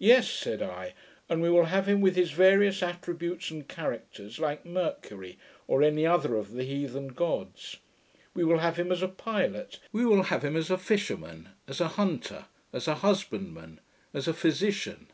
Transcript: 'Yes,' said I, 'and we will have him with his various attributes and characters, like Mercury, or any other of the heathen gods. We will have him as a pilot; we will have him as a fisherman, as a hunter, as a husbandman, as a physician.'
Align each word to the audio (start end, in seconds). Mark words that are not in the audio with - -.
'Yes,' 0.00 0.28
said 0.32 0.60
I, 0.62 0.94
'and 1.28 1.40
we 1.40 1.48
will 1.48 1.66
have 1.66 1.86
him 1.88 2.00
with 2.00 2.16
his 2.16 2.32
various 2.32 2.82
attributes 2.82 3.52
and 3.52 3.68
characters, 3.68 4.40
like 4.40 4.64
Mercury, 4.66 5.38
or 5.68 5.80
any 5.80 6.04
other 6.04 6.34
of 6.34 6.54
the 6.54 6.64
heathen 6.64 7.06
gods. 7.06 7.76
We 8.34 8.42
will 8.42 8.58
have 8.58 8.76
him 8.76 8.90
as 8.90 9.00
a 9.00 9.06
pilot; 9.06 9.78
we 9.92 10.04
will 10.04 10.24
have 10.24 10.42
him 10.44 10.56
as 10.56 10.72
a 10.72 10.76
fisherman, 10.76 11.50
as 11.68 11.80
a 11.80 11.86
hunter, 11.86 12.46
as 12.72 12.88
a 12.88 12.96
husbandman, 12.96 13.78
as 14.12 14.26
a 14.26 14.34
physician.' 14.34 15.06